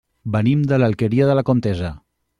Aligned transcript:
Venim 0.35 0.63
de 0.71 0.79
l'Alqueria 0.81 1.27
de 1.33 1.37
la 1.41 1.47
Comtessa. 1.51 1.93